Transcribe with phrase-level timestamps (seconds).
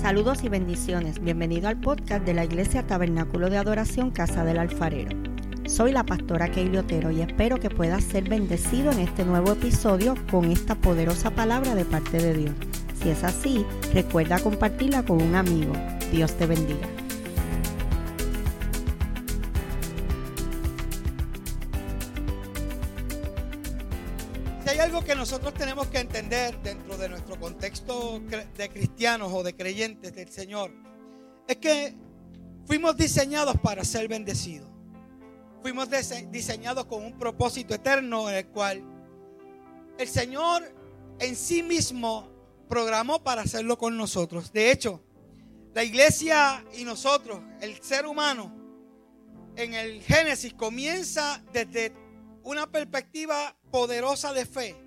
[0.00, 1.22] Saludos y bendiciones.
[1.22, 5.16] Bienvenido al podcast de la Iglesia Tabernáculo de Adoración Casa del Alfarero.
[5.66, 10.14] Soy la pastora Keili Otero y espero que puedas ser bendecido en este nuevo episodio
[10.30, 12.54] con esta poderosa palabra de parte de Dios.
[13.00, 15.72] Si es así, recuerda compartirla con un amigo.
[16.10, 16.88] Dios te bendiga.
[24.64, 26.56] Si hay algo que nosotros tenemos que entender
[27.84, 30.72] de cristianos o de creyentes del Señor,
[31.48, 31.94] es que
[32.66, 34.68] fuimos diseñados para ser bendecidos.
[35.62, 35.88] Fuimos
[36.30, 38.82] diseñados con un propósito eterno en el cual
[39.98, 40.62] el Señor
[41.20, 42.28] en sí mismo
[42.68, 44.52] programó para hacerlo con nosotros.
[44.52, 45.00] De hecho,
[45.74, 48.52] la iglesia y nosotros, el ser humano,
[49.56, 51.92] en el Génesis comienza desde
[52.42, 54.81] una perspectiva poderosa de fe,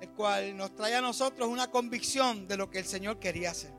[0.00, 3.72] el cual nos trae a nosotros una convicción de lo que el Señor quería hacer.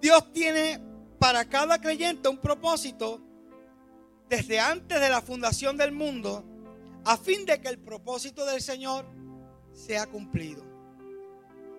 [0.00, 0.80] Dios tiene
[1.18, 3.20] para cada creyente un propósito
[4.28, 6.44] desde antes de la fundación del mundo,
[7.04, 9.06] a fin de que el propósito del Señor
[9.72, 10.64] sea cumplido.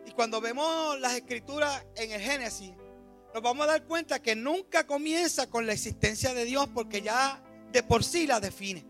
[0.06, 2.72] Y cuando vemos las escrituras en el Génesis,
[3.34, 7.44] nos vamos a dar cuenta que nunca comienza con la existencia de Dios porque ya
[7.72, 8.86] de por sí la define.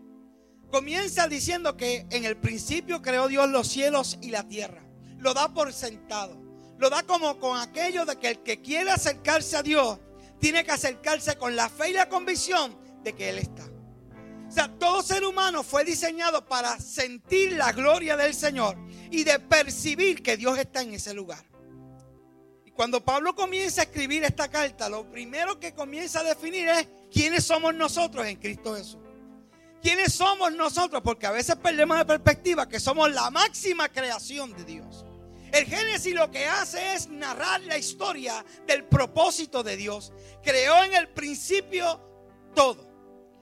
[0.70, 4.82] Comienza diciendo que en el principio creó Dios los cielos y la tierra.
[5.18, 6.36] Lo da por sentado.
[6.78, 9.98] Lo da como con aquello de que el que quiere acercarse a Dios
[10.38, 13.64] tiene que acercarse con la fe y la convicción de que Él está.
[14.46, 18.76] O sea, todo ser humano fue diseñado para sentir la gloria del Señor
[19.10, 21.44] y de percibir que Dios está en ese lugar.
[22.64, 26.88] Y cuando Pablo comienza a escribir esta carta, lo primero que comienza a definir es
[27.10, 29.07] quiénes somos nosotros en Cristo Jesús.
[29.82, 31.02] ¿Quiénes somos nosotros?
[31.02, 35.04] Porque a veces perdemos de perspectiva que somos la máxima creación de Dios.
[35.52, 40.12] El Génesis lo que hace es narrar la historia del propósito de Dios.
[40.42, 42.00] Creó en el principio
[42.54, 42.86] todo.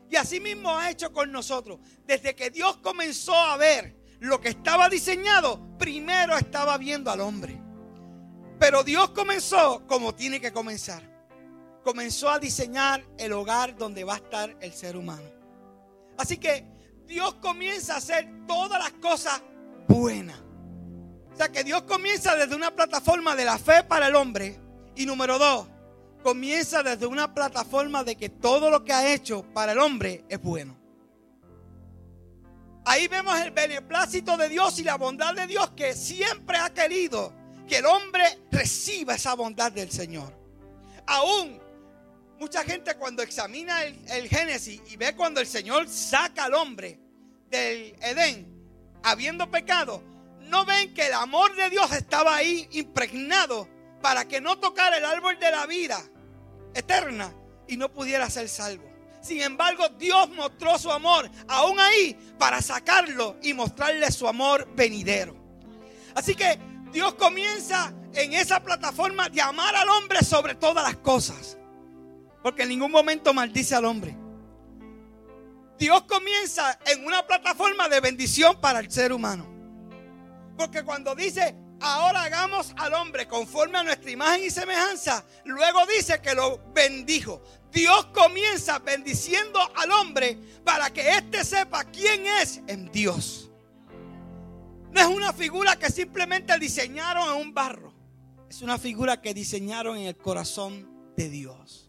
[0.09, 1.80] Y así mismo ha hecho con nosotros.
[2.05, 7.61] Desde que Dios comenzó a ver lo que estaba diseñado, primero estaba viendo al hombre.
[8.58, 11.03] Pero Dios comenzó como tiene que comenzar.
[11.83, 15.36] Comenzó a diseñar el hogar donde va a estar el ser humano.
[16.19, 16.65] Así que
[17.07, 19.43] Dios comienza a hacer todas las cosas
[19.89, 20.39] buenas.
[21.33, 24.59] O sea que Dios comienza desde una plataforma de la fe para el hombre.
[24.95, 25.69] Y número dos,
[26.23, 30.41] comienza desde una plataforma de que todo lo que ha hecho para el hombre es
[30.41, 30.77] bueno.
[32.87, 37.33] Ahí vemos el beneplácito de Dios y la bondad de Dios que siempre ha querido
[37.69, 40.33] que el hombre reciba esa bondad del Señor.
[41.07, 41.61] Aún
[42.39, 47.01] Mucha gente cuando examina el, Génesis y ve cuando el Señor saca al hombre
[47.48, 48.47] del Edén,
[49.02, 50.02] habiendo pecado,
[50.41, 53.69] no ven que el amor de Dios estaba ahí impregnado
[54.02, 56.02] para que no tocara el árbol de la vida
[56.74, 57.33] eterna
[57.67, 58.85] y no pudiera ser salvo.
[59.23, 65.35] Sin embargo, Dios mostró su amor aún ahí para sacarlo y mostrarle su amor venidero.
[66.14, 66.58] Así que
[66.92, 71.57] Dios comienza en esa plataforma de amar al hombre sobre todas las cosas.
[72.46, 74.17] Porque en ningún momento maldice al hombre.
[75.80, 79.52] Dios comienza en una plataforma de bendición para el ser humano.
[80.56, 86.23] Porque cuando dice, ahora hagamos al hombre conforme a nuestra imagen y semejanza, luego dice
[86.23, 87.42] que lo bendijo.
[87.73, 93.51] Dios comienza bendiciendo al hombre para que éste sepa quién es en Dios.
[94.92, 97.92] No es una figura que simplemente diseñaron en un barro.
[98.48, 101.86] Es una figura que diseñaron en el corazón de Dios.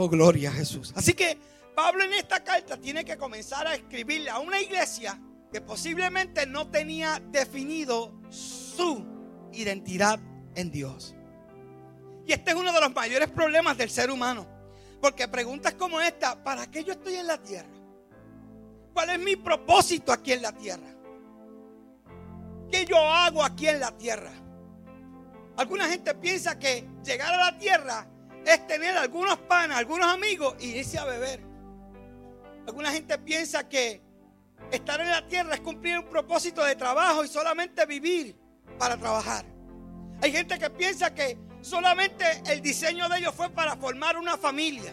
[0.00, 0.92] Oh, gloria a Jesús.
[0.94, 1.36] Así que
[1.74, 5.20] Pablo en esta carta tiene que comenzar a escribirle a una iglesia
[5.50, 9.04] que posiblemente no tenía definido su
[9.52, 10.20] identidad
[10.54, 11.16] en Dios.
[12.24, 14.46] Y este es uno de los mayores problemas del ser humano.
[15.00, 17.74] Porque preguntas como esta, ¿para qué yo estoy en la tierra?
[18.92, 20.94] ¿Cuál es mi propósito aquí en la tierra?
[22.70, 24.30] ¿Qué yo hago aquí en la tierra?
[25.56, 28.08] Alguna gente piensa que llegar a la tierra
[28.48, 31.40] es tener algunos panas, algunos amigos y irse a beber.
[32.66, 34.02] Alguna gente piensa que
[34.70, 38.36] estar en la tierra es cumplir un propósito de trabajo y solamente vivir
[38.78, 39.44] para trabajar.
[40.22, 44.92] Hay gente que piensa que solamente el diseño de ellos fue para formar una familia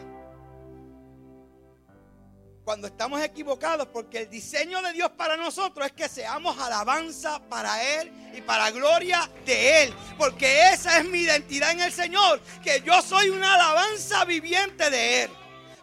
[2.65, 8.01] cuando estamos equivocados, porque el diseño de Dios para nosotros es que seamos alabanza para
[8.01, 9.93] Él y para gloria de Él.
[10.17, 15.23] Porque esa es mi identidad en el Señor, que yo soy una alabanza viviente de
[15.23, 15.31] Él.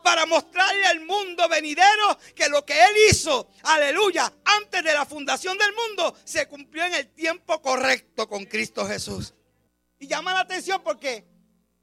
[0.02, 5.56] Para mostrarle al mundo venidero que lo que Él hizo, aleluya, antes de la fundación
[5.56, 9.34] del mundo, se cumplió en el tiempo correcto con Cristo Jesús.
[10.00, 11.24] Y llama la atención porque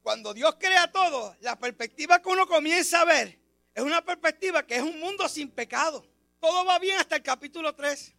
[0.02, 3.39] cuando Dios crea todo, la perspectiva que uno comienza a ver
[3.80, 6.06] es una perspectiva que es un mundo sin pecado.
[6.38, 8.14] Todo va bien hasta el capítulo 3.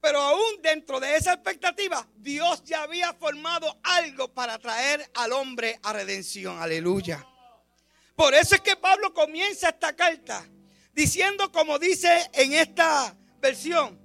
[0.00, 5.80] Pero aún dentro de esa expectativa, Dios ya había formado algo para traer al hombre
[5.82, 6.62] a redención.
[6.62, 7.26] Aleluya.
[8.14, 10.46] Por eso es que Pablo comienza esta carta
[10.92, 13.98] diciendo como dice en esta versión,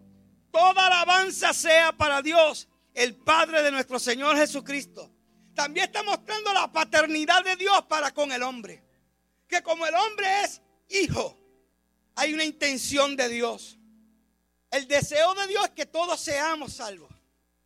[0.51, 5.11] toda alabanza sea para Dios, el Padre de nuestro Señor Jesucristo.
[5.53, 8.83] También está mostrando la paternidad de Dios para con el hombre.
[9.47, 10.62] Que como el hombre es
[10.93, 11.37] hijo,
[12.15, 13.77] hay una intención de Dios.
[14.71, 17.09] El deseo de Dios es que todos seamos salvos.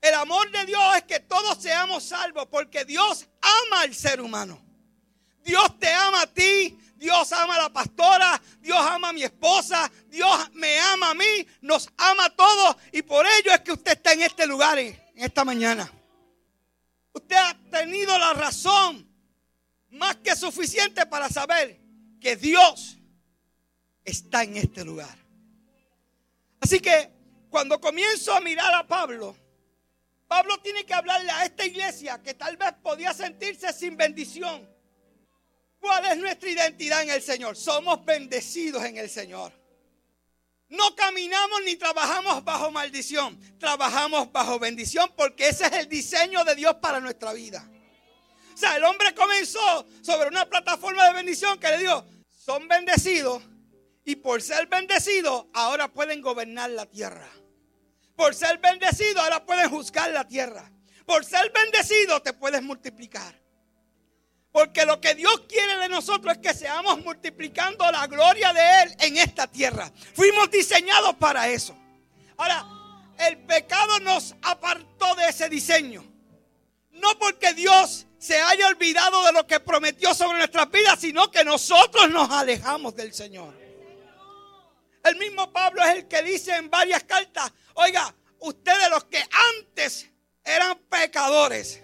[0.01, 4.61] El amor de Dios es que todos seamos salvos porque Dios ama al ser humano.
[5.43, 9.89] Dios te ama a ti, Dios ama a la pastora, Dios ama a mi esposa,
[10.07, 13.93] Dios me ama a mí, nos ama a todos y por ello es que usted
[13.93, 15.91] está en este lugar en esta mañana.
[17.13, 19.07] Usted ha tenido la razón
[19.91, 21.79] más que suficiente para saber
[22.19, 22.96] que Dios
[24.07, 25.15] está en este lugar.
[26.61, 27.11] Así que
[27.49, 29.35] cuando comienzo a mirar a Pablo,
[30.27, 34.67] Pablo tiene que hablarle a esta iglesia que tal vez podía sentirse sin bendición.
[35.79, 37.55] ¿Cuál es nuestra identidad en el Señor?
[37.55, 39.51] Somos bendecidos en el Señor.
[40.69, 46.55] No caminamos ni trabajamos bajo maldición, trabajamos bajo bendición porque ese es el diseño de
[46.55, 47.69] Dios para nuestra vida.
[48.53, 53.43] O sea, el hombre comenzó sobre una plataforma de bendición que le dio, son bendecidos
[54.07, 57.27] y por ser bendecidos, ahora pueden gobernar la tierra.
[58.15, 60.71] Por ser bendecidos, ahora pueden juzgar la tierra.
[61.05, 63.37] Por ser bendecido, te puedes multiplicar.
[64.53, 68.95] Porque lo que Dios quiere de nosotros es que seamos multiplicando la gloria de Él
[68.99, 69.91] en esta tierra.
[70.13, 71.77] Fuimos diseñados para eso.
[72.37, 72.65] Ahora,
[73.19, 76.01] el pecado nos apartó de ese diseño.
[76.91, 81.43] No porque Dios se haya olvidado de lo que prometió sobre nuestras vidas, sino que
[81.43, 83.66] nosotros nos alejamos del Señor.
[85.07, 89.23] El mismo Pablo es el que dice en varias cartas, oiga, ustedes los que
[89.57, 90.09] antes
[90.43, 91.81] eran pecadores.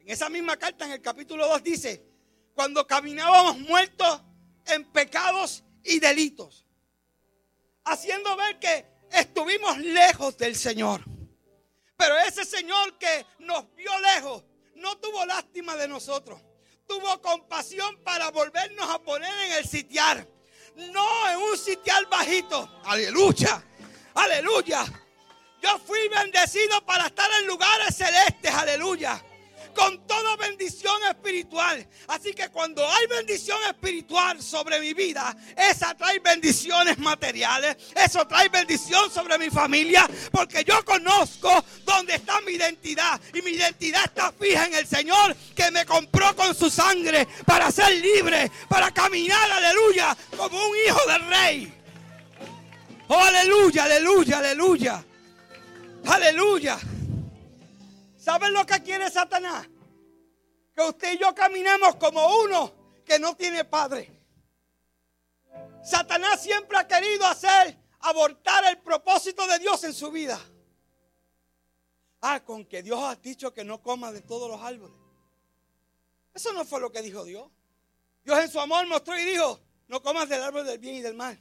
[0.00, 2.04] En esa misma carta, en el capítulo 2, dice,
[2.52, 4.22] cuando caminábamos muertos
[4.66, 6.66] en pecados y delitos,
[7.84, 11.04] haciendo ver que estuvimos lejos del Señor.
[11.96, 14.44] Pero ese Señor que nos vio lejos,
[14.74, 16.40] no tuvo lástima de nosotros.
[16.88, 20.26] Tuvo compasión para volvernos a poner en el sitiar
[20.92, 22.68] no en un sitial bajito.
[22.84, 23.62] Aleluya.
[24.14, 24.84] Aleluya.
[25.62, 28.52] Yo fui bendecido para estar en lugares celestes.
[28.52, 29.22] Aleluya
[29.74, 31.86] con toda bendición espiritual.
[32.08, 38.48] Así que cuando hay bendición espiritual sobre mi vida, esa trae bendiciones materiales, eso trae
[38.48, 41.64] bendición sobre mi familia, porque yo conozco
[42.50, 46.68] mi identidad y mi identidad está fija en el Señor que me compró con su
[46.68, 51.74] sangre para ser libre, para caminar, aleluya, como un hijo del rey.
[53.08, 55.04] Oh, aleluya, aleluya, aleluya.
[56.06, 56.78] Aleluya.
[58.18, 59.68] ¿Saben lo que quiere Satanás?
[60.74, 62.72] Que usted y yo caminemos como uno
[63.04, 64.10] que no tiene padre.
[65.84, 70.38] Satanás siempre ha querido hacer abortar el propósito de Dios en su vida.
[72.20, 74.96] Ah, con que Dios ha dicho que no coma de todos los árboles.
[76.34, 77.50] Eso no fue lo que dijo Dios.
[78.24, 81.14] Dios en su amor mostró y dijo, no comas del árbol del bien y del
[81.14, 81.40] mal.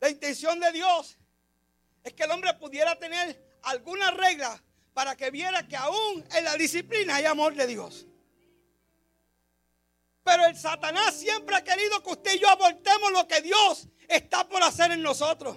[0.00, 1.18] La intención de Dios
[2.02, 6.56] es que el hombre pudiera tener alguna regla para que viera que aún en la
[6.56, 8.06] disciplina hay amor de Dios.
[10.22, 14.48] Pero el Satanás siempre ha querido que usted y yo abortemos lo que Dios está
[14.48, 15.56] por hacer en nosotros.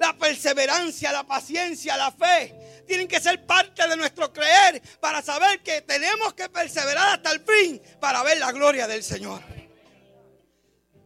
[0.00, 5.62] La perseverancia, la paciencia, la fe tienen que ser parte de nuestro creer para saber
[5.62, 9.42] que tenemos que perseverar hasta el fin para ver la gloria del Señor.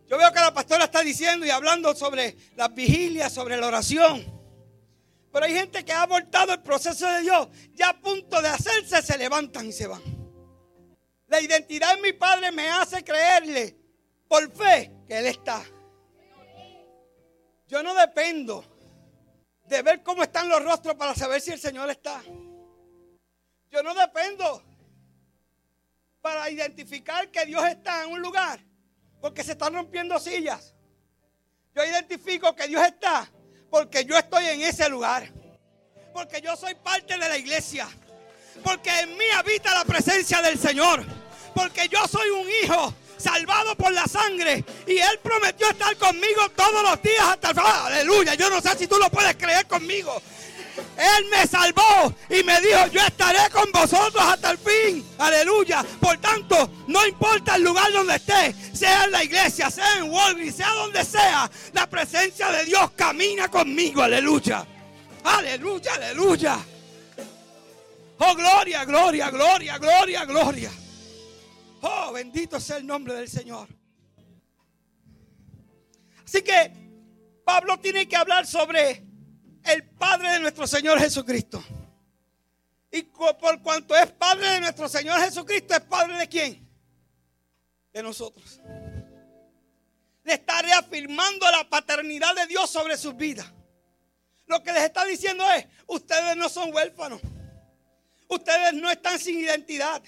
[0.07, 4.25] Yo veo que la pastora está diciendo y hablando sobre las vigilias, sobre la oración.
[5.33, 7.49] Pero hay gente que ha abortado el proceso de Dios.
[7.73, 10.03] Ya a punto de hacerse, se levantan y se van.
[11.27, 13.77] La identidad de mi Padre me hace creerle
[14.29, 15.65] por fe que Él está.
[17.67, 18.74] Yo no dependo
[19.64, 22.23] de ver cómo están los rostros para saber si el Señor está.
[23.71, 24.62] Yo no dependo
[26.21, 28.61] para identificar que Dios está en un lugar
[29.21, 30.75] porque se están rompiendo sillas.
[31.75, 33.30] Yo identifico que Dios está
[33.71, 35.28] porque yo estoy en ese lugar.
[36.12, 37.88] Porque yo soy parte de la iglesia.
[38.62, 41.04] Porque en mí habita la presencia del Señor.
[41.54, 42.94] Porque yo soy un hijo
[43.25, 44.64] salvado por la sangre.
[44.87, 47.87] Y Él prometió estar conmigo todos los días hasta el final.
[47.87, 48.35] Aleluya.
[48.35, 50.21] Yo no sé si tú lo puedes creer conmigo.
[50.97, 55.04] Él me salvó y me dijo, yo estaré con vosotros hasta el fin.
[55.19, 55.85] Aleluya.
[56.00, 60.57] Por tanto, no importa el lugar donde esté, sea en la iglesia, sea en Walgreens,
[60.57, 64.02] sea donde sea, la presencia de Dios camina conmigo.
[64.02, 64.66] Aleluya.
[65.25, 66.59] Aleluya, aleluya.
[68.19, 70.71] Oh, gloria, gloria, gloria, gloria, gloria.
[71.87, 73.69] Oh, bendito sea el nombre del Señor.
[76.25, 76.73] Así que
[77.45, 79.05] Pablo tiene que hablar sobre
[79.62, 81.62] el Padre de nuestro Señor Jesucristo.
[82.91, 86.67] Y por cuanto es Padre de nuestro Señor Jesucristo, ¿es Padre de quién?
[87.93, 88.62] De nosotros.
[90.23, 93.53] Le está reafirmando la paternidad de Dios sobre sus vidas.
[94.47, 97.21] Lo que les está diciendo es, ustedes no son huérfanos.
[98.26, 100.03] Ustedes no están sin identidad.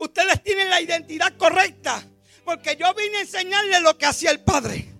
[0.00, 2.02] Ustedes tienen la identidad correcta.
[2.44, 4.92] Porque yo vine a enseñarles lo que hacía el Padre.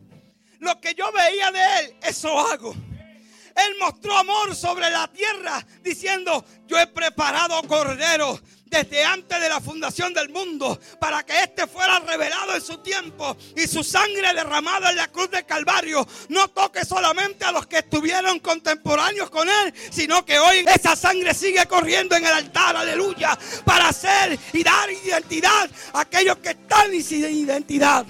[0.61, 2.73] Lo que yo veía de Él, eso hago.
[2.73, 8.41] Él mostró amor sobre la tierra diciendo, yo he preparado cordero
[8.71, 13.37] desde antes de la fundación del mundo para que éste fuera revelado en su tiempo
[13.57, 17.79] y su sangre derramada en la cruz del Calvario no toque solamente a los que
[17.79, 23.37] estuvieron contemporáneos con él, sino que hoy esa sangre sigue corriendo en el altar, aleluya,
[23.65, 28.07] para hacer y dar identidad a aquellos que están sin identidad.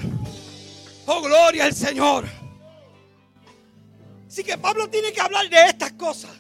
[1.07, 2.27] Oh, gloria al Señor.
[4.29, 6.31] Así que Pablo tiene que hablar de estas cosas.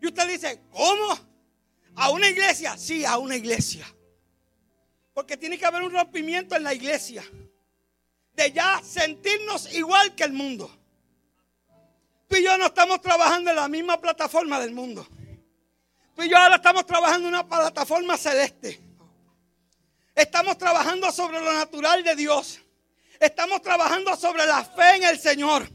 [0.00, 1.33] Y usted dice, ¿cómo?
[1.96, 2.76] ¿A una iglesia?
[2.76, 3.86] Sí, a una iglesia.
[5.12, 7.24] Porque tiene que haber un rompimiento en la iglesia.
[8.32, 10.70] De ya sentirnos igual que el mundo.
[12.28, 15.06] Tú y yo no estamos trabajando en la misma plataforma del mundo.
[16.16, 18.80] Tú y yo ahora estamos trabajando en una plataforma celeste.
[20.14, 22.60] Estamos trabajando sobre lo natural de Dios.
[23.20, 25.68] Estamos trabajando sobre la fe en el Señor.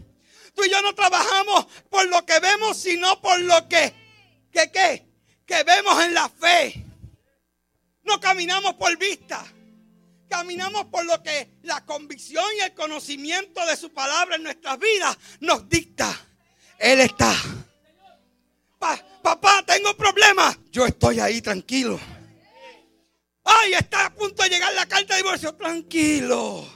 [0.53, 3.93] Tú y yo no trabajamos por lo que vemos, sino por lo que,
[4.51, 5.08] que, ¿qué?
[5.49, 6.85] Que vemos en la fe.
[8.03, 9.43] No caminamos por vista.
[10.29, 15.17] Caminamos por lo que la convicción y el conocimiento de su palabra en nuestras vidas
[15.39, 16.15] nos dicta.
[16.77, 17.35] Él está.
[18.77, 20.59] papá, tengo problemas.
[20.71, 21.99] Yo estoy ahí tranquilo.
[23.43, 25.55] Ay, está a punto de llegar la carta de divorcio.
[25.55, 26.69] Tranquilo.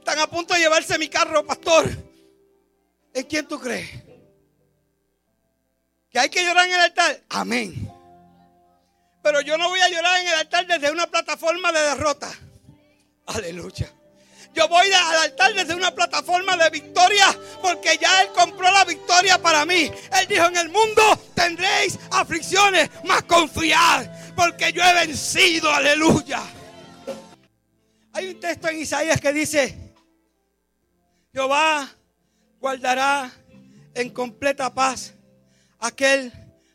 [0.00, 1.88] Están a punto de llevarse mi carro, pastor.
[3.14, 4.01] ¿En quién tú crees?
[6.12, 7.20] ¿Que hay que llorar en el altar?
[7.30, 7.90] Amén.
[9.22, 12.30] Pero yo no voy a llorar en el altar desde una plataforma de derrota.
[13.26, 13.90] Aleluya.
[14.52, 17.26] Yo voy al altar desde una plataforma de victoria
[17.62, 19.90] porque ya Él compró la victoria para mí.
[20.20, 21.02] Él dijo, en el mundo
[21.34, 25.72] tendréis aflicciones, mas confiad porque yo he vencido.
[25.72, 26.42] Aleluya.
[28.12, 29.94] Hay un texto en Isaías que dice,
[31.32, 31.88] Jehová
[32.60, 33.30] guardará
[33.94, 35.14] en completa paz
[35.82, 36.32] aquel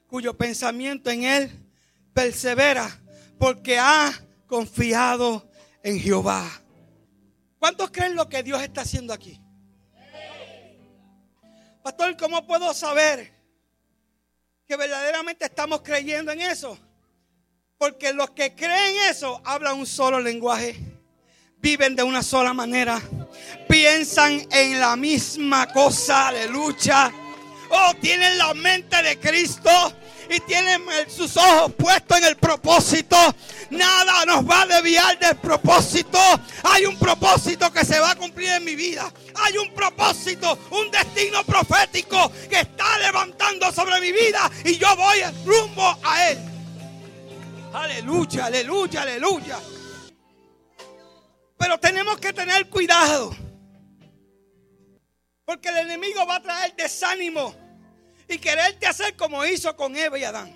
[0.08, 1.52] cuyo pensamiento en él
[2.14, 2.88] persevera
[3.40, 4.14] porque ha
[4.46, 5.50] confiado
[5.82, 6.48] en Jehová.
[7.58, 9.42] ¿Cuántos creen lo que Dios está haciendo aquí?
[11.84, 13.34] Pastor, ¿cómo puedo saber
[14.68, 16.78] que verdaderamente estamos creyendo en eso?
[17.78, 20.76] Porque los que creen eso hablan un solo lenguaje,
[21.58, 23.02] viven de una sola manera
[23.68, 27.12] piensan en la misma cosa, aleluya.
[27.70, 29.70] Oh, tienen la mente de Cristo
[30.30, 33.18] y tienen sus ojos puestos en el propósito.
[33.70, 36.20] Nada nos va a desviar del propósito.
[36.64, 39.12] Hay un propósito que se va a cumplir en mi vida.
[39.36, 45.20] Hay un propósito, un destino profético que está levantando sobre mi vida y yo voy
[45.46, 46.38] rumbo a él.
[47.74, 49.60] Aleluya, aleluya, aleluya.
[51.58, 53.47] Pero tenemos que tener cuidado.
[55.48, 57.56] Porque el enemigo va a traer desánimo
[58.28, 60.54] y quererte hacer como hizo con Eva y Adán.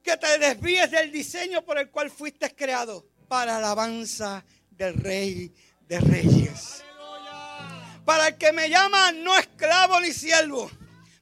[0.00, 5.52] Que te desvíes del diseño por el cual fuiste creado para alabanza del Rey
[5.88, 6.84] de Reyes.
[8.04, 10.70] Para el que me llama no esclavo ni siervo,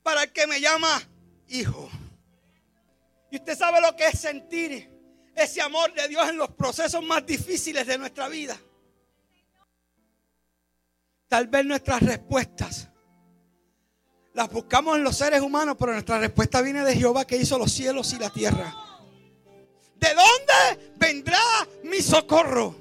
[0.02, 1.02] para el que me llama
[1.48, 1.90] hijo.
[3.30, 4.90] Y usted sabe lo que es sentir
[5.34, 8.60] ese amor de Dios en los procesos más difíciles de nuestra vida.
[11.30, 12.88] Tal vez nuestras respuestas
[14.34, 17.70] las buscamos en los seres humanos, pero nuestra respuesta viene de Jehová que hizo los
[17.70, 18.74] cielos y la tierra.
[19.94, 21.40] ¿De dónde vendrá
[21.84, 22.74] mi socorro?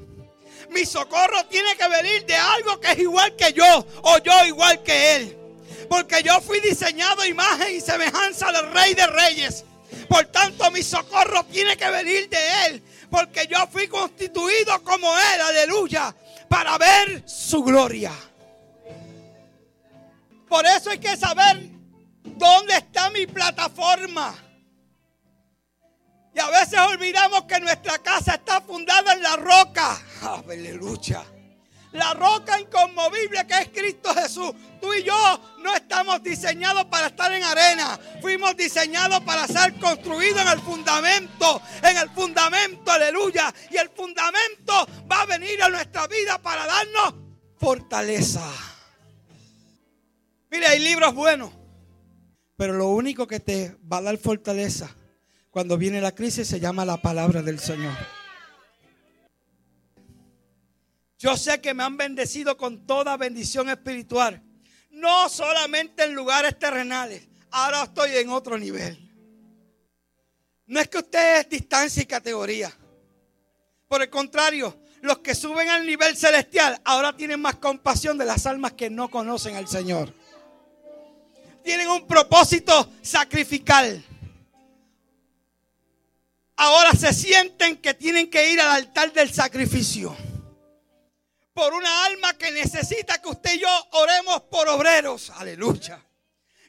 [0.72, 4.82] Mi socorro tiene que venir de algo que es igual que yo o yo igual
[4.82, 5.38] que Él.
[5.88, 9.64] Porque yo fui diseñado imagen y semejanza del Rey de Reyes.
[10.08, 12.84] Por tanto, mi socorro tiene que venir de Él.
[13.12, 16.16] Porque yo fui constituido como Él, aleluya,
[16.48, 18.12] para ver su gloria.
[20.50, 21.80] Por eso hay que saber
[22.24, 24.34] ¿Dónde está mi plataforma?
[26.34, 30.02] Y a veces olvidamos que nuestra casa está fundada en la roca.
[30.22, 31.24] Aleluya.
[31.92, 34.54] La roca inconmovible que es Cristo Jesús.
[34.80, 38.00] Tú y yo no estamos diseñados para estar en arena.
[38.22, 41.62] Fuimos diseñados para ser construidos en el fundamento.
[41.82, 43.54] En el fundamento, aleluya.
[43.72, 47.16] Y el fundamento va a venir a nuestra vida para darnos
[47.58, 48.79] fortaleza.
[50.50, 51.52] Mire, hay libros buenos.
[52.58, 54.94] Pero lo único que te va a dar fortaleza
[55.50, 57.96] cuando viene la crisis se llama la palabra del Señor.
[61.18, 64.42] Yo sé que me han bendecido con toda bendición espiritual.
[64.90, 67.28] No solamente en lugares terrenales.
[67.52, 68.98] Ahora estoy en otro nivel.
[70.66, 72.72] No es que usted es distancia y categoría.
[73.88, 78.46] Por el contrario, los que suben al nivel celestial ahora tienen más compasión de las
[78.46, 80.14] almas que no conocen al Señor.
[81.70, 84.04] Tienen un propósito sacrificial.
[86.56, 90.18] Ahora se sienten que tienen que ir al altar del sacrificio
[91.54, 95.30] por una alma que necesita que usted y yo oremos por obreros.
[95.30, 96.04] Aleluya.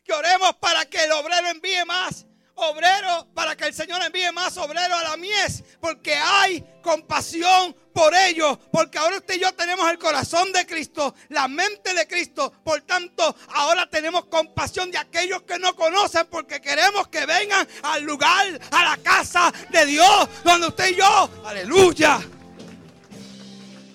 [0.04, 4.56] Que oremos para que el obrero envíe más obreros, para que el Señor envíe más
[4.56, 5.64] obreros a la mies.
[5.80, 8.58] Porque hay compasión por ellos.
[8.70, 12.52] Porque ahora usted y yo tenemos el corazón de Cristo, la mente de Cristo.
[12.62, 16.26] Por tanto, ahora tenemos compasión de aquellos que no conocen.
[16.30, 20.28] Porque queremos que vengan al lugar, a la casa de Dios.
[20.44, 22.20] Donde usted y yo, aleluya.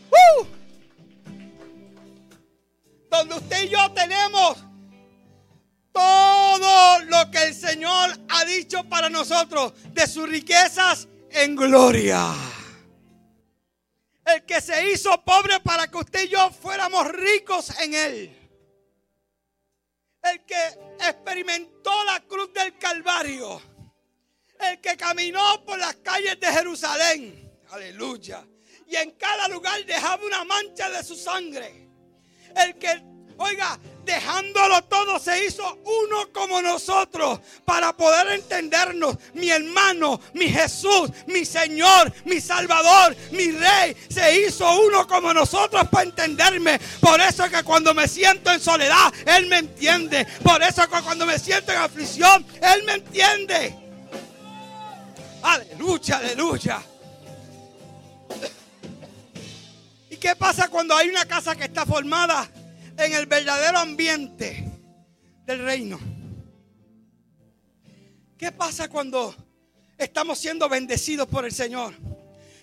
[0.09, 0.55] ¡Uh!
[3.17, 4.57] donde usted y yo tenemos
[5.95, 12.33] todo lo que el Señor ha dicho para nosotros de sus riquezas en gloria.
[14.25, 18.49] El que se hizo pobre para que usted y yo fuéramos ricos en Él.
[20.21, 20.67] El que
[20.99, 23.61] experimentó la cruz del Calvario.
[24.59, 27.57] El que caminó por las calles de Jerusalén.
[27.69, 28.45] Aleluya.
[28.87, 31.85] Y en cada lugar dejaba una mancha de su sangre
[32.55, 33.01] el que,
[33.37, 39.18] oiga, dejándolo todo, se hizo uno como nosotros para poder entendernos.
[39.33, 45.87] Mi hermano, mi Jesús, mi Señor, mi Salvador, mi Rey, se hizo uno como nosotros
[45.89, 46.79] para entenderme.
[47.01, 50.25] Por eso que cuando me siento en soledad, Él me entiende.
[50.44, 53.75] Por eso que cuando me siento en aflicción, Él me entiende.
[55.41, 56.81] Aleluya, aleluya.
[60.09, 62.50] ¿Y qué pasa cuando hay una casa que está formada
[62.98, 64.64] en el verdadero ambiente
[65.46, 66.00] del reino?
[68.38, 69.36] ¿Qué pasa cuando
[69.98, 71.94] estamos siendo bendecidos por el Señor?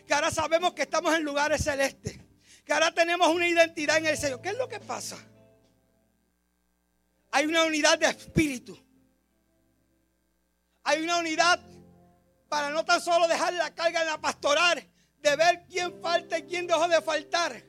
[0.07, 2.19] Que ahora sabemos que estamos en lugares celestes.
[2.65, 4.41] Que ahora tenemos una identidad en el Señor.
[4.41, 5.17] ¿Qué es lo que pasa?
[7.31, 8.79] Hay una unidad de espíritu.
[10.85, 11.61] Hay una unidad
[12.49, 14.87] para no tan solo dejar la carga en la pastoral,
[15.21, 17.65] de ver quién falta y quién dejó de faltar,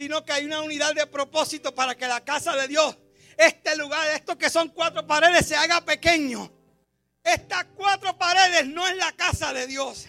[0.00, 2.96] sino que hay una unidad de propósito para que la casa de Dios,
[3.36, 6.50] este lugar, esto que son cuatro paredes, se haga pequeño.
[7.22, 10.06] Estas cuatro paredes no es la casa de Dios.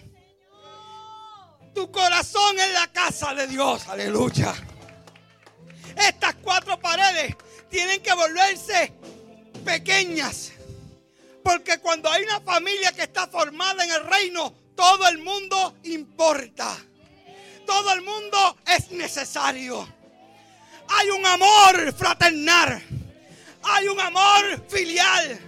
[1.74, 3.86] Tu corazón es la casa de Dios.
[3.86, 4.54] Aleluya.
[5.94, 7.36] Estas cuatro paredes
[7.68, 8.94] tienen que volverse
[9.62, 10.52] pequeñas.
[11.44, 16.78] Porque cuando hay una familia que está formada en el reino, todo el mundo importa.
[17.66, 19.86] Todo el mundo es necesario.
[20.88, 22.82] Hay un amor fraternal.
[23.62, 25.40] Hay un amor filial.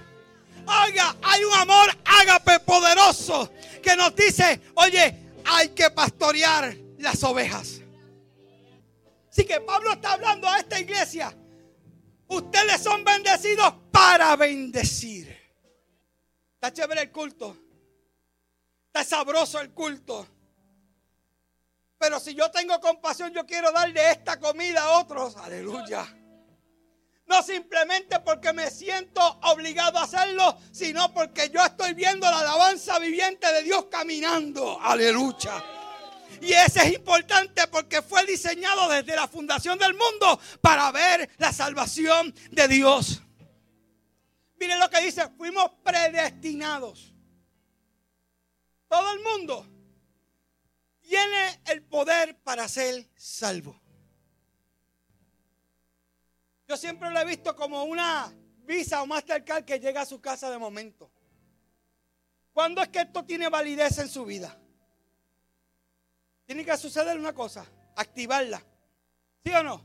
[0.67, 3.51] Oiga, hay un amor ágape poderoso
[3.83, 7.81] que nos dice, oye, hay que pastorear las ovejas.
[9.31, 11.37] Así que Pablo está hablando a esta iglesia.
[12.29, 15.37] Ustedes son bendecidos para bendecir.
[16.55, 17.57] Está chévere el culto.
[18.87, 20.27] Está sabroso el culto.
[21.99, 25.37] Pero si yo tengo compasión, yo quiero darle esta comida a otros.
[25.37, 26.07] Aleluya.
[27.27, 32.99] No simplemente porque me siento obligado a hacerlo, sino porque yo estoy viendo la alabanza
[32.99, 34.79] viviente de Dios caminando.
[34.81, 35.65] Aleluya.
[36.41, 41.53] Y ese es importante porque fue diseñado desde la fundación del mundo para ver la
[41.53, 43.23] salvación de Dios.
[44.59, 47.15] Miren lo que dice, fuimos predestinados.
[48.89, 49.67] Todo el mundo
[51.05, 53.81] tiene el poder para ser salvo.
[56.67, 58.33] Yo siempre lo he visto como una
[58.65, 61.11] visa o Mastercard que llega a su casa de momento.
[62.53, 64.59] ¿Cuándo es que esto tiene validez en su vida?
[66.47, 68.63] Tiene que suceder una cosa, activarla.
[69.45, 69.85] ¿Sí o no?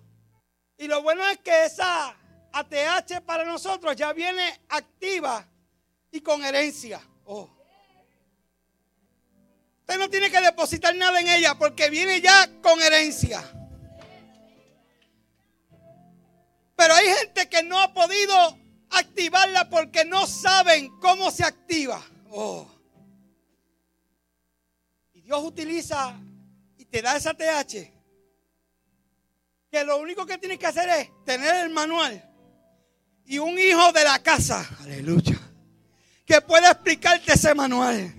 [0.77, 2.15] Y lo bueno es que esa
[2.53, 5.45] ATH para nosotros ya viene activa
[6.11, 7.01] y con herencia.
[7.25, 7.58] Oh.
[9.89, 13.41] Usted no tiene que depositar nada en ella porque viene ya con herencia.
[16.75, 18.35] Pero hay gente que no ha podido
[18.91, 22.05] activarla porque no saben cómo se activa.
[22.29, 22.69] Oh.
[25.11, 26.15] Y Dios utiliza
[26.77, 27.91] y te da esa TH.
[29.71, 32.31] Que lo único que tienes que hacer es tener el manual
[33.25, 34.69] y un hijo de la casa.
[34.81, 35.39] Aleluya.
[36.27, 38.18] Que pueda explicarte ese manual.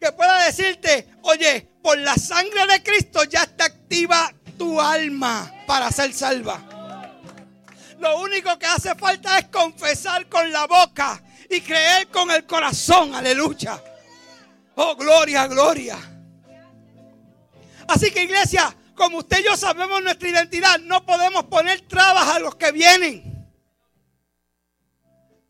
[0.00, 5.90] Que pueda decirte, oye, por la sangre de Cristo ya está activa tu alma para
[5.90, 6.62] ser salva.
[7.98, 13.14] Lo único que hace falta es confesar con la boca y creer con el corazón.
[13.14, 13.82] Aleluya.
[14.76, 15.98] Oh, gloria, gloria.
[17.88, 22.38] Así que iglesia, como usted y yo sabemos nuestra identidad, no podemos poner trabas a
[22.38, 23.24] los que vienen.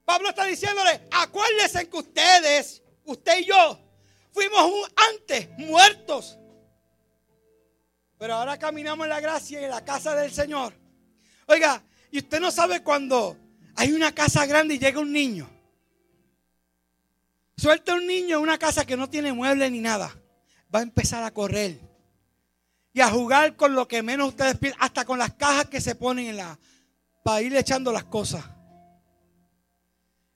[0.05, 3.79] Pablo está diciéndole, acuérdense que ustedes, usted y yo,
[4.33, 6.39] fuimos antes muertos.
[8.19, 10.75] Pero ahora caminamos en la gracia y en la casa del Señor.
[11.47, 13.37] Oiga, y usted no sabe cuando
[13.77, 15.49] hay una casa grande y llega un niño.
[17.57, 20.15] Suelta un niño en una casa que no tiene muebles ni nada.
[20.75, 21.81] Va a empezar a correr
[22.93, 25.95] y a jugar con lo que menos ustedes piden, hasta con las cajas que se
[25.95, 26.37] ponen
[27.25, 28.45] para ir echando las cosas.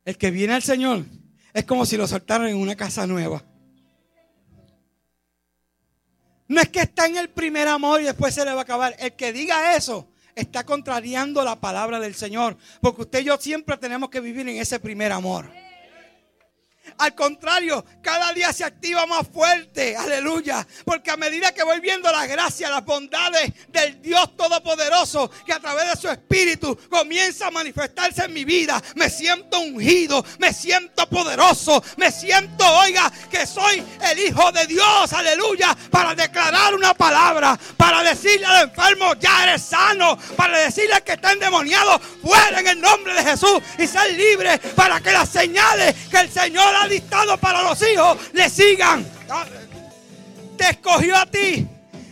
[0.04, 1.04] El que viene al Señor
[1.52, 3.44] es como si lo soltaran en una casa nueva.
[6.52, 8.94] No es que está en el primer amor y después se le va a acabar.
[8.98, 12.58] El que diga eso está contrariando la palabra del Señor.
[12.82, 15.50] Porque usted y yo siempre tenemos que vivir en ese primer amor.
[16.98, 19.96] Al contrario, cada día se activa más fuerte.
[19.96, 20.66] Aleluya.
[20.84, 25.60] Porque a medida que voy viendo las gracias, las bondades del Dios Todopoderoso, que a
[25.60, 31.08] través de su Espíritu comienza a manifestarse en mi vida, me siento ungido, me siento
[31.08, 35.12] poderoso, me siento, oiga, que soy el Hijo de Dios.
[35.12, 35.76] Aleluya.
[35.90, 41.12] Para declarar una palabra, para decirle al enfermo, ya eres sano, para decirle al que
[41.12, 45.94] está endemoniado, fuera en el nombre de Jesús y ser libre para que las señales
[46.10, 46.86] que el Señor ha
[47.40, 49.04] para los hijos le sigan.
[50.56, 51.66] Te escogió a ti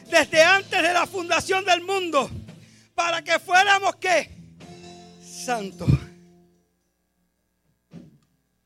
[0.09, 2.31] desde antes de la fundación del mundo
[2.95, 4.31] para que fuéramos que
[5.23, 5.89] santos.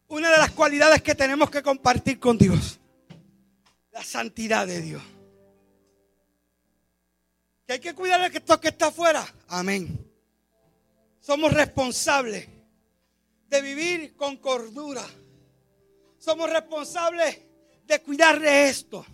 [0.08, 2.78] Una de las cualidades que tenemos que compartir con Dios,
[3.90, 5.02] la santidad de Dios.
[7.66, 9.26] Que hay que cuidar de esto que está afuera.
[9.48, 9.98] Amén.
[11.20, 12.46] Somos responsables
[13.48, 15.04] de vivir con cordura
[16.24, 17.38] somos responsables
[17.84, 19.04] de cuidar de esto.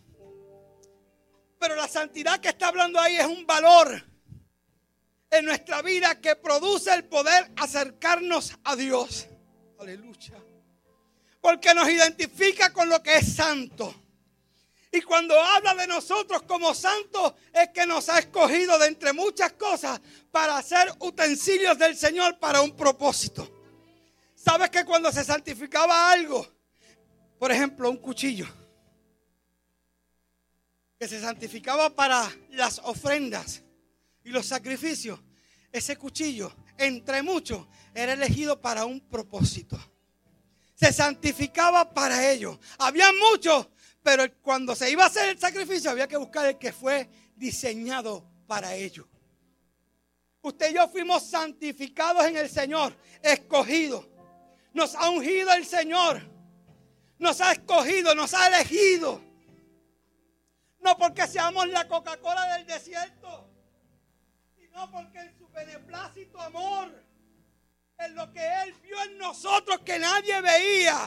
[1.59, 4.07] Pero la santidad que está hablando ahí es un valor
[5.29, 9.27] en nuestra vida que produce el poder acercarnos a Dios.
[9.81, 10.35] Aleluya.
[11.41, 13.93] Porque nos identifica con lo que es santo.
[14.93, 19.53] Y cuando habla de nosotros como santos, es que nos ha escogido de entre muchas
[19.55, 23.49] cosas para hacer utensilios del Señor para un propósito.
[24.35, 26.60] ¿Sabes que cuando se santificaba algo,
[27.41, 28.47] por ejemplo, un cuchillo
[30.99, 33.63] que se santificaba para las ofrendas
[34.23, 35.19] y los sacrificios.
[35.73, 39.81] Ese cuchillo, entre muchos, era elegido para un propósito.
[40.75, 42.61] Se santificaba para ello.
[42.77, 43.69] Había muchos,
[44.03, 48.23] pero cuando se iba a hacer el sacrificio había que buscar el que fue diseñado
[48.47, 49.09] para ello.
[50.43, 54.07] Usted y yo fuimos santificados en el Señor, escogidos.
[54.75, 56.30] Nos ha ungido el Señor
[57.21, 59.23] nos ha escogido, nos ha elegido.
[60.81, 63.49] No porque seamos la Coca-Cola del desierto,
[64.59, 66.91] sino porque en su beneplácito amor,
[67.99, 70.99] en lo que Él vio en nosotros que nadie veía.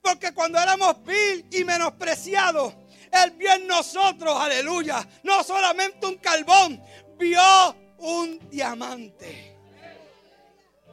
[0.00, 2.72] Porque cuando éramos vil y menospreciados,
[3.10, 6.80] Él vio en nosotros, aleluya, no solamente un carbón,
[7.18, 9.56] vio un diamante.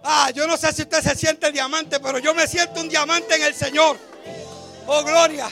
[0.03, 3.35] Ah, yo no sé si usted se siente diamante, pero yo me siento un diamante
[3.35, 4.14] en el Señor.
[4.87, 5.49] Oh, gloria.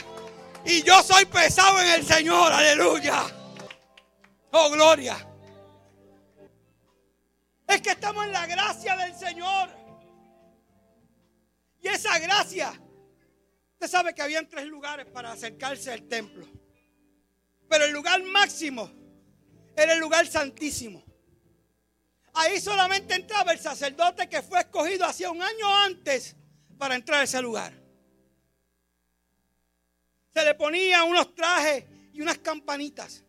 [0.64, 2.52] Y yo soy pesado en el Señor.
[2.52, 3.24] Aleluya.
[4.52, 5.16] Oh, gloria.
[7.66, 9.68] Es que estamos en la gracia del Señor.
[11.80, 12.80] Y esa gracia,
[13.72, 16.46] usted sabe que habían tres lugares para acercarse al templo.
[17.68, 18.90] Pero el lugar máximo
[19.76, 21.04] era el lugar santísimo.
[22.34, 26.36] Ahí solamente entraba el sacerdote que fue escogido hacía un año antes
[26.78, 27.83] para entrar a ese lugar
[30.34, 33.24] se le ponía unos trajes y unas campanitas.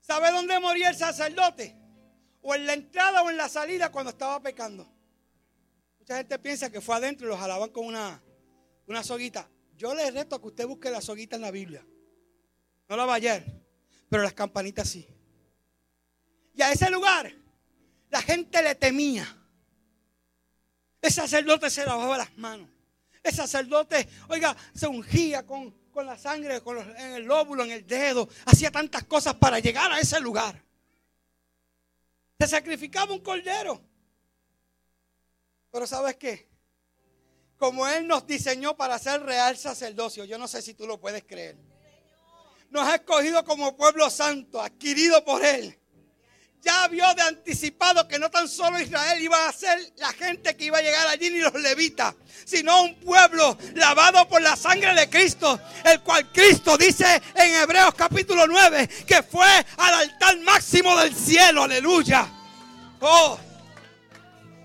[0.00, 1.80] ¿Sabe dónde moría el sacerdote?
[2.42, 4.90] o en la entrada o en la salida cuando estaba pecando.
[5.98, 8.22] Mucha gente piensa que fue adentro y los jalaban con una,
[8.86, 9.48] una soguita.
[9.76, 11.84] Yo le reto a que usted busque la soguita en la Biblia.
[12.88, 13.44] No la va ayer,
[14.08, 15.06] pero las campanitas sí.
[16.54, 17.32] Y a ese lugar
[18.10, 19.36] la gente le temía.
[21.00, 22.68] El sacerdote se lavaba las manos.
[23.22, 28.28] El sacerdote, oiga, se ungía con, la sangre con en el lóbulo, en el dedo.
[28.46, 30.62] Hacía tantas cosas para llegar a ese lugar.
[32.38, 33.82] Se sacrificaba un cordero.
[35.70, 36.48] Pero ¿sabes qué?
[37.58, 41.24] Como Él nos diseñó para ser real sacerdocio, yo no sé si tú lo puedes
[41.24, 41.58] creer.
[42.70, 45.79] Nos ha escogido como pueblo santo, adquirido por Él
[46.62, 50.66] ya vio de anticipado que no tan solo Israel iba a ser la gente que
[50.66, 55.08] iba a llegar allí ni los levitas, sino un pueblo lavado por la sangre de
[55.08, 61.14] Cristo, el cual Cristo dice en Hebreos capítulo 9 que fue al altar máximo del
[61.14, 62.28] cielo, aleluya.
[63.00, 63.38] Oh,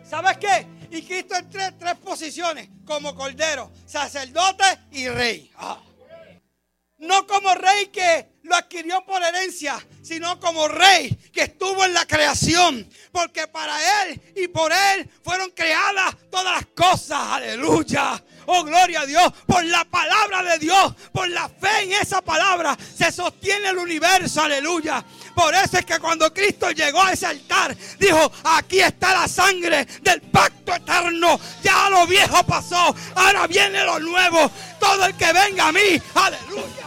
[0.09, 0.67] ¿sabes qué?
[0.91, 5.51] Y Cristo en tres, posiciones, como cordero, sacerdote y rey.
[5.57, 5.79] Ah.
[7.05, 12.05] No como rey que lo adquirió por herencia, sino como rey que estuvo en la
[12.05, 12.87] creación.
[13.11, 17.19] Porque para Él y por Él fueron creadas todas las cosas.
[17.31, 18.23] Aleluya.
[18.47, 19.33] Oh, gloria a Dios.
[19.47, 24.41] Por la palabra de Dios, por la fe en esa palabra, se sostiene el universo.
[24.41, 25.03] Aleluya.
[25.33, 29.85] Por eso es que cuando Cristo llegó a ese altar, dijo, aquí está la sangre
[30.01, 31.39] del pacto eterno.
[31.63, 34.51] Ya lo viejo pasó, ahora viene lo nuevo.
[34.79, 36.84] Todo el que venga a mí, aleluya.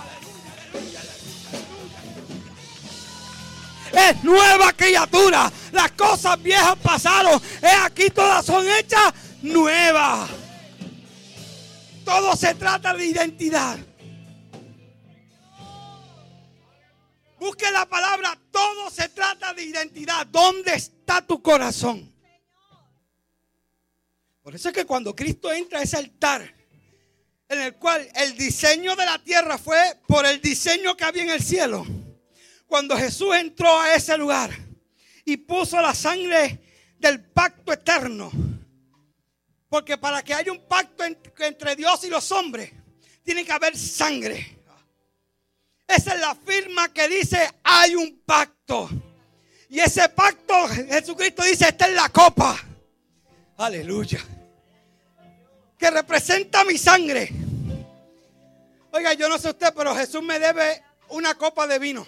[3.93, 5.51] Es nueva criatura.
[5.73, 7.41] Las cosas viejas pasaron.
[7.63, 10.29] Es aquí todas son hechas nuevas.
[12.05, 13.79] Todo se trata de identidad.
[17.39, 20.27] Busque la palabra, todo se trata de identidad.
[20.27, 22.13] ¿Dónde está tu corazón?
[24.43, 26.55] Por eso es que cuando Cristo entra a ese altar,
[27.49, 31.31] en el cual el diseño de la tierra fue por el diseño que había en
[31.31, 31.87] el cielo
[32.69, 34.51] cuando Jesús entró a ese lugar
[35.25, 36.61] y puso la sangre
[36.99, 38.31] del pacto eterno.
[39.69, 42.73] Porque para que haya un pacto entre Dios y los hombres,
[43.25, 44.59] tiene que haber sangre.
[45.87, 48.89] Esa es la firma que dice hay un pacto.
[49.71, 52.59] Y ese pacto, Jesucristo dice, está en la copa.
[53.59, 54.19] Aleluya.
[55.79, 57.31] Que representa mi sangre.
[58.91, 62.07] Oiga, yo no sé usted, pero Jesús me debe una copa de vino.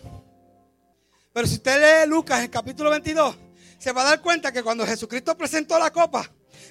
[1.32, 3.36] Pero si usted lee Lucas el capítulo 22,
[3.78, 6.28] se va a dar cuenta que cuando Jesucristo presentó la copa,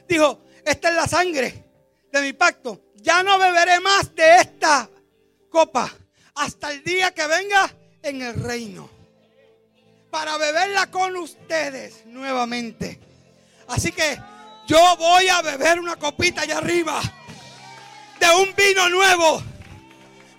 [0.08, 1.66] dijo, esta es la sangre
[2.12, 2.92] de mi pacto.
[2.96, 4.90] Ya no beberé más de esta
[5.50, 5.92] copa
[6.36, 8.90] hasta el día que venga en el reino.
[10.12, 13.00] Para beberla con ustedes nuevamente.
[13.68, 14.20] Así que
[14.68, 17.02] yo voy a beber una copita allá arriba
[18.20, 19.42] de un vino nuevo.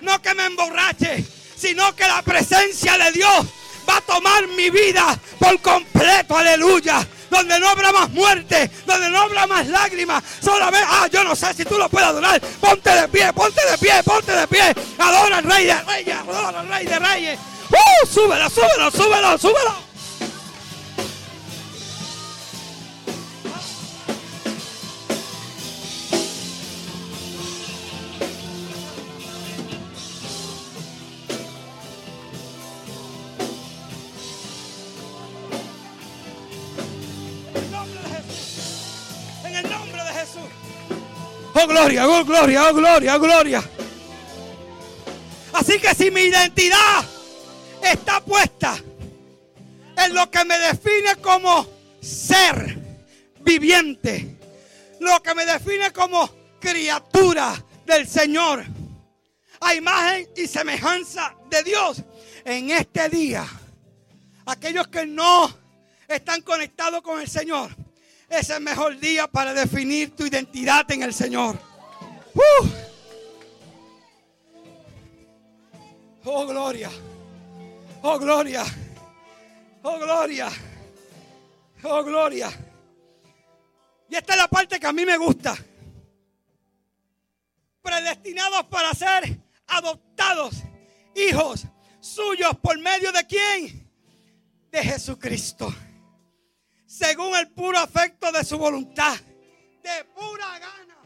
[0.03, 1.25] No que me emborrache,
[1.57, 3.47] sino que la presencia de Dios
[3.91, 7.07] va a tomar mi vida por completo, aleluya.
[7.29, 10.23] Donde no habrá más muerte, donde no habrá más lágrimas.
[10.43, 12.41] Solamente, ah, yo no sé si tú lo puedes adorar.
[12.61, 14.75] Ponte de pie, ponte de pie, ponte de pie.
[14.99, 17.39] Adora al rey de reyes, adora al rey de reyes.
[17.71, 18.07] ¡Uh!
[18.07, 19.90] Súbelo, súbelo, súbelo, súbelo.
[41.71, 43.63] Gloria, oh, gloria, oh, gloria, oh, gloria.
[45.53, 47.05] Así que si mi identidad
[47.83, 48.77] está puesta
[49.97, 51.67] en lo que me define como
[52.01, 52.79] ser
[53.41, 54.37] viviente,
[55.01, 56.29] lo que me define como
[56.61, 57.55] criatura
[57.87, 58.65] del Señor,
[59.61, 62.03] a imagen y semejanza de Dios,
[62.45, 63.47] en este día,
[64.47, 65.53] aquellos que no
[66.09, 67.71] están conectados con el Señor,
[68.31, 71.59] es el mejor día para definir tu identidad en el Señor.
[72.33, 72.69] Uh.
[76.25, 76.91] Oh, gloria.
[78.03, 78.65] Oh, gloria.
[79.83, 80.49] Oh, gloria.
[81.83, 82.51] Oh, gloria.
[84.09, 85.57] Y esta es la parte que a mí me gusta.
[87.83, 90.55] Predestinados para ser adoptados,
[91.17, 91.65] hijos
[91.99, 93.91] suyos, por medio de quién?
[94.71, 95.75] De Jesucristo
[96.91, 99.17] según el puro afecto de su voluntad,
[99.81, 100.97] de pura gana.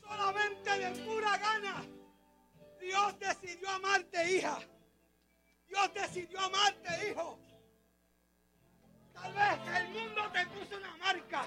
[0.00, 1.84] Solamente de pura gana.
[2.80, 4.58] Dios decidió amarte, hija.
[5.66, 7.38] Dios decidió amarte, hijo.
[9.12, 11.46] Tal vez el mundo te puso una marca.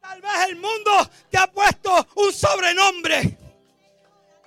[0.00, 3.38] Tal vez el mundo te ha puesto un sobrenombre.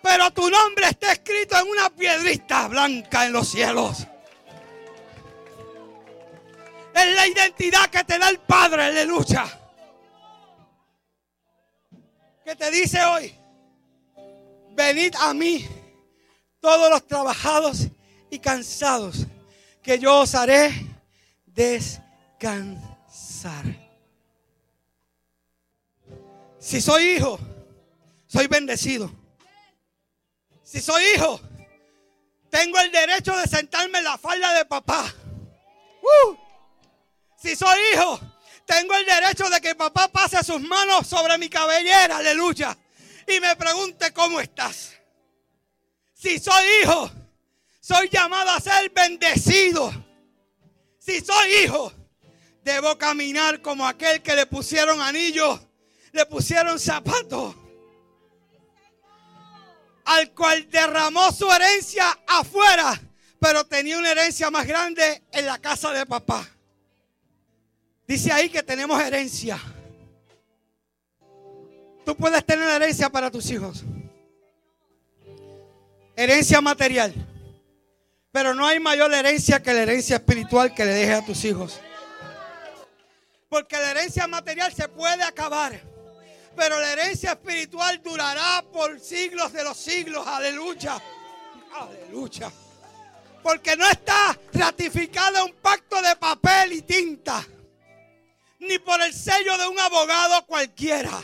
[0.01, 4.07] Pero tu nombre está escrito en una piedrita blanca en los cielos.
[6.93, 9.45] Es la identidad que te da el Padre, aleluya.
[12.43, 13.33] Que te dice hoy,
[14.71, 15.67] venid a mí
[16.59, 17.87] todos los trabajados
[18.29, 19.27] y cansados,
[19.81, 20.71] que yo os haré
[21.45, 22.79] descansar.
[26.59, 27.39] Si soy hijo,
[28.27, 29.11] soy bendecido.
[30.63, 31.39] Si soy hijo,
[32.49, 35.13] tengo el derecho de sentarme en la falda de papá.
[36.01, 36.48] ¡Uh!
[37.41, 38.19] Si soy hijo,
[38.65, 42.77] tengo el derecho de que papá pase sus manos sobre mi cabellera, aleluya,
[43.25, 44.93] y me pregunte cómo estás.
[46.13, 47.09] Si soy hijo,
[47.79, 49.91] soy llamado a ser bendecido.
[50.99, 51.93] Si soy hijo,
[52.61, 55.61] debo caminar como aquel que le pusieron anillos,
[56.11, 57.55] le pusieron zapatos,
[60.03, 62.99] al cual derramó su herencia afuera,
[63.39, 66.45] pero tenía una herencia más grande en la casa de papá.
[68.09, 69.61] Dice ahí que tenemos herencia.
[72.03, 73.83] Tú puedes tener herencia para tus hijos.
[76.15, 77.13] Herencia material.
[78.31, 81.79] Pero no hay mayor herencia que la herencia espiritual que le dejes a tus hijos.
[83.47, 85.79] Porque la herencia material se puede acabar.
[86.55, 90.25] Pero la herencia espiritual durará por siglos de los siglos.
[90.25, 90.99] Aleluya.
[91.79, 92.51] Aleluya.
[93.43, 97.45] Porque no está ratificado un pacto de papel y tinta
[98.59, 101.21] ni por el sello de un abogado cualquiera.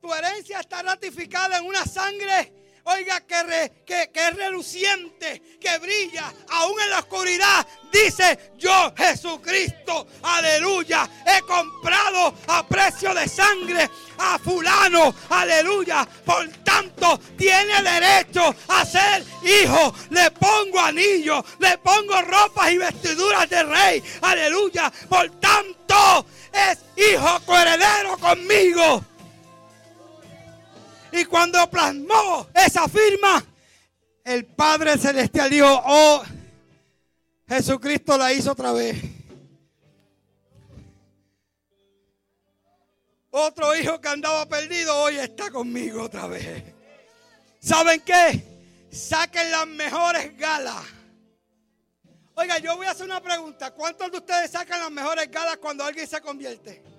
[0.00, 2.52] Tu herencia está ratificada en una sangre,
[2.84, 7.66] oiga, que, que, que, es reluciente, que brilla, aún en la oscuridad.
[7.92, 16.06] Dice, yo Jesucristo, aleluya, he comprado a precio de sangre a fulano, aleluya.
[16.24, 19.94] Por tanto, tiene derecho a ser hijo.
[20.10, 24.92] Le pongo anillo, le pongo ropas y vestiduras de rey, aleluya.
[25.08, 29.04] Por tanto, es hijo coheredero conmigo.
[31.12, 33.44] Y cuando plasmó esa firma,
[34.24, 36.22] el Padre Celestial dijo, oh,
[37.46, 38.96] Jesucristo la hizo otra vez.
[43.30, 46.62] Otro hijo que andaba perdido hoy está conmigo otra vez.
[47.60, 48.88] ¿Saben qué?
[48.90, 50.82] Saquen las mejores galas.
[52.34, 53.70] Oiga, yo voy a hacer una pregunta.
[53.70, 56.91] ¿Cuántos de ustedes sacan las mejores galas cuando alguien se convierte?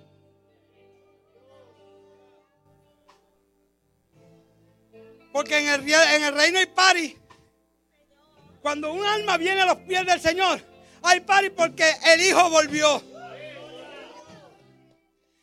[5.34, 7.18] Porque en el, reino hay pari.
[8.62, 10.62] Cuando un alma viene a los pies del Señor,
[11.02, 13.02] hay pari porque el Hijo volvió.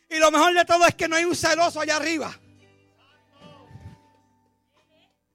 [0.10, 2.34] Y lo mejor de todo es que no hay un celoso allá arriba.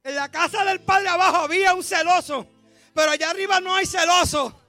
[0.03, 2.47] En la casa del Padre abajo había un celoso,
[2.95, 4.63] pero allá arriba no hay celoso.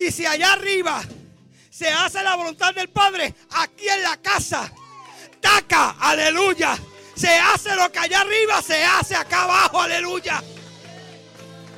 [0.00, 1.04] Y si allá arriba
[1.70, 4.72] se hace la voluntad del Padre, aquí en la casa,
[5.40, 6.76] taca, aleluya.
[7.14, 10.42] Se hace lo que allá arriba se hace acá abajo, aleluya.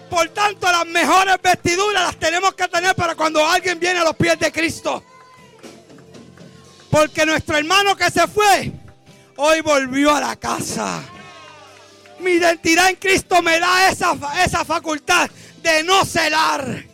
[0.09, 4.17] Por tanto, las mejores vestiduras las tenemos que tener para cuando alguien viene a los
[4.17, 5.03] pies de Cristo.
[6.91, 8.73] Porque nuestro hermano que se fue,
[9.37, 11.03] hoy volvió a la casa.
[12.21, 15.29] Mi identidad en Cristo me da esa, esa facultad
[15.61, 16.85] de no celar.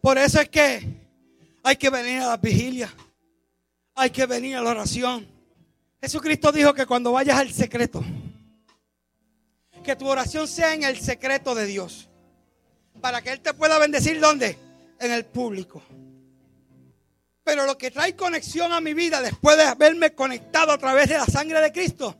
[0.00, 0.97] Por eso es que
[1.68, 2.90] hay que venir a la vigilia.
[3.94, 5.28] Hay que venir a la oración.
[6.00, 8.02] Jesucristo dijo que cuando vayas al secreto,
[9.84, 12.08] que tu oración sea en el secreto de Dios.
[13.02, 14.56] Para que Él te pueda bendecir ¿dónde?
[14.98, 15.82] En el público.
[17.44, 21.18] Pero lo que trae conexión a mi vida después de haberme conectado a través de
[21.18, 22.16] la sangre de Cristo,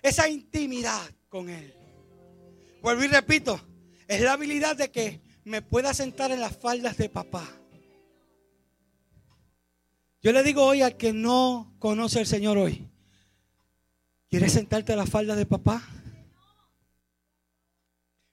[0.00, 1.74] esa intimidad con Él.
[2.80, 3.60] Vuelvo y repito,
[4.06, 7.61] es la habilidad de que me pueda sentar en las faldas de papá
[10.22, 12.88] yo le digo hoy al que no conoce al Señor hoy,
[14.30, 15.82] ¿quieres sentarte a la falda de papá?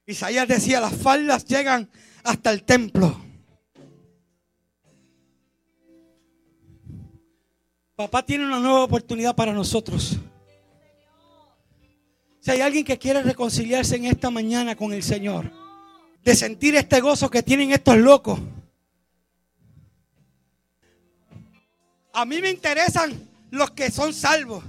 [0.05, 1.89] Isaías decía, las faldas llegan
[2.23, 3.19] hasta el templo.
[7.95, 10.17] Papá tiene una nueva oportunidad para nosotros.
[12.39, 15.51] Si hay alguien que quiere reconciliarse en esta mañana con el Señor,
[16.23, 18.39] de sentir este gozo que tienen estos locos,
[22.19, 23.17] A mí me interesan
[23.49, 24.61] los que son salvos.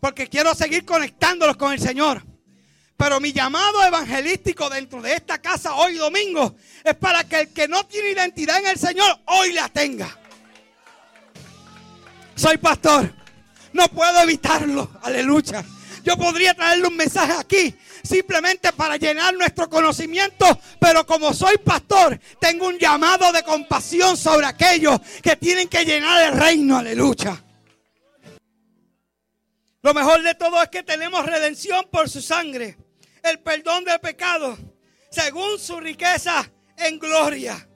[0.00, 2.24] porque quiero seguir conectándolos con el Señor.
[2.96, 7.68] Pero mi llamado evangelístico dentro de esta casa hoy domingo es para que el que
[7.68, 10.08] no tiene identidad en el Señor hoy la tenga.
[12.34, 13.12] Soy pastor.
[13.72, 14.90] No puedo evitarlo.
[15.02, 15.64] Aleluya.
[16.02, 20.46] Yo podría traerle un mensaje aquí simplemente para llenar nuestro conocimiento,
[20.80, 26.32] pero como soy pastor, tengo un llamado de compasión sobre aquellos que tienen que llenar
[26.32, 26.78] el reino.
[26.78, 27.42] Aleluya.
[29.82, 32.76] Lo mejor de todo es que tenemos redención por su sangre
[33.22, 34.56] el perdón del pecado
[35.10, 37.68] según su riqueza en gloria,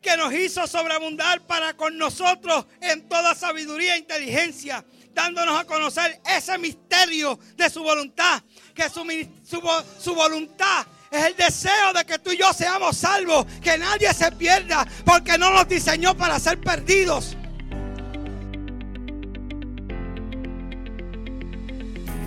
[0.00, 4.84] que nos hizo sobreabundar para con nosotros en toda sabiduría e inteligencia,
[5.14, 8.42] dándonos a conocer ese misterio de su voluntad,
[8.74, 9.04] que su,
[9.44, 9.62] su,
[10.00, 14.32] su voluntad es el deseo de que tú y yo seamos salvos, que nadie se
[14.32, 17.36] pierda, porque no nos diseñó para ser perdidos.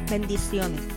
[0.09, 0.96] Bendiciones.